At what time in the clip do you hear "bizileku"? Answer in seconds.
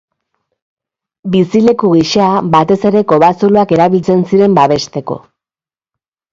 1.35-1.91